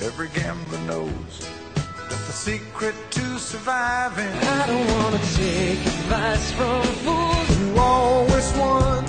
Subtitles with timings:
[0.00, 1.40] Every gambler knows
[1.74, 7.58] that the secret to surviving I don't wanna take advice from fools.
[7.58, 9.04] you always won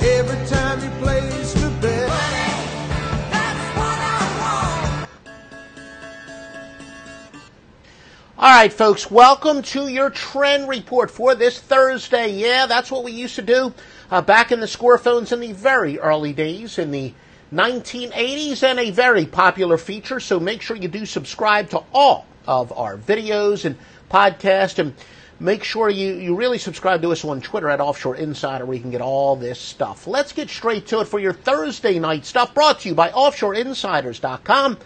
[0.00, 2.10] every time you placed a bet.
[8.38, 12.32] All right, folks, welcome to your trend report for this Thursday.
[12.32, 13.74] Yeah, that's what we used to do
[14.10, 17.12] uh, back in the score phones in the very early days in the
[17.52, 20.20] 1980s and a very popular feature.
[20.20, 23.76] So make sure you do subscribe to all of our videos and
[24.10, 24.94] podcast and
[25.38, 28.82] make sure you, you really subscribe to us on Twitter at Offshore Insider where you
[28.82, 30.06] can get all this stuff.
[30.06, 34.78] Let's get straight to it for your Thursday night stuff brought to you by OffshoreInsiders.com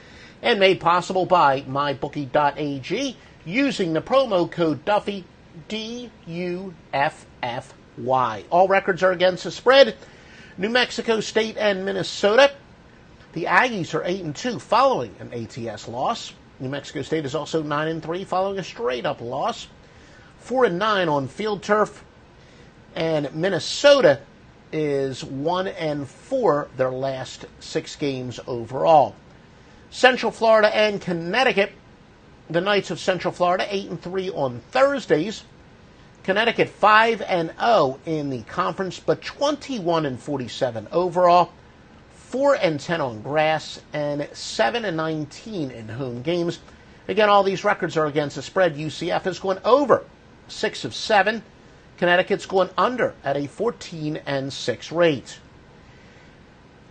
[0.43, 5.25] and made possible by MyBookie.ag using the promo code Duffy,
[5.69, 8.45] D U F F Y.
[8.51, 9.97] All records are against the spread.
[10.61, 12.53] New Mexico State and Minnesota.
[13.33, 16.35] The Aggies are 8 and 2 following an ATS loss.
[16.59, 19.69] New Mexico State is also 9 and 3 following a straight up loss.
[20.41, 22.05] 4 and 9 on field turf.
[22.95, 24.21] And Minnesota
[24.71, 29.15] is 1 and 4 their last 6 games overall.
[29.89, 31.73] Central Florida and Connecticut.
[32.51, 35.43] The Knights of Central Florida 8 and 3 on Thursdays.
[36.23, 41.53] Connecticut 5 and 0 in the conference, but 21 and 47 overall.
[42.31, 46.61] 4 and 10 on grass and 7 and 19 in home games.
[47.09, 48.77] Again, all these records are against the spread.
[48.77, 50.05] UCF has gone over
[50.47, 51.43] 6 of 7.
[51.97, 55.41] Connecticut's going under at a 14 and 6 rate.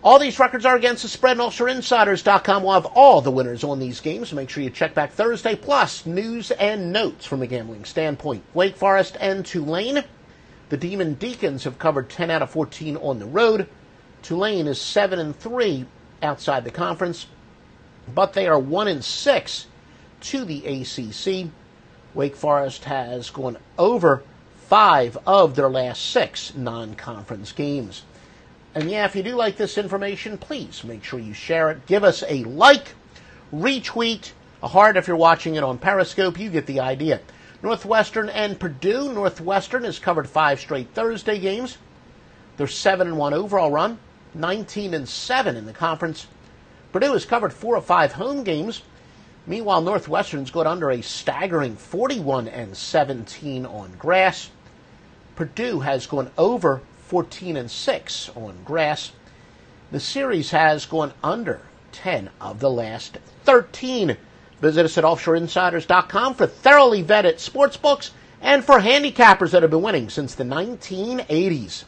[0.02, 3.80] All these records are against the spread, and OffshoreInsiders.com will have all the winners on
[3.80, 4.32] these games.
[4.32, 8.44] Make sure you check back Thursday, plus news and notes from a gambling standpoint.
[8.54, 10.06] Wake Forest and Tulane.
[10.70, 13.68] The Demon Deacons have covered 10 out of 14 on the road.
[14.22, 15.86] Tulane is 7 and 3
[16.24, 17.26] outside the conference,
[18.16, 19.66] but they are 1 and 6
[20.22, 21.52] to the ACC.
[22.14, 24.24] Wake Forest has gone over
[24.68, 28.04] five of their last six non conference games.
[28.76, 31.86] And yeah, if you do like this information, please make sure you share it.
[31.88, 32.94] Give us a like,
[33.54, 34.32] retweet,
[34.62, 36.40] a heart if you're watching it on Periscope.
[36.40, 37.22] You get the idea.
[37.64, 39.12] Northwestern and Purdue.
[39.12, 41.78] Northwestern has covered five straight Thursday games.
[42.58, 44.00] They're 7 and 1 overall run,
[44.34, 46.28] 19 and 7 in the conference.
[46.92, 48.82] Purdue has covered four of five home games.
[49.48, 54.50] Meanwhile, Northwestern's got under a staggering 41 and 17 on grass.
[55.36, 59.12] Purdue has gone over 14 and 6 on grass.
[59.92, 61.62] The series has gone under
[61.92, 64.16] 10 of the last 13.
[64.62, 68.12] Visit us at offshoreinsiders.com for thoroughly vetted sports books
[68.44, 71.86] and for handicappers that have been winning since the 1980s.